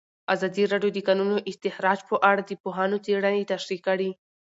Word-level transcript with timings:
ازادي 0.33 0.63
راډیو 0.73 0.91
د 0.93 0.95
د 1.03 1.05
کانونو 1.07 1.35
استخراج 1.51 1.99
په 2.09 2.15
اړه 2.29 2.41
د 2.45 2.51
پوهانو 2.61 2.97
څېړنې 3.05 3.49
تشریح 3.51 3.79
کړې. 3.87 4.09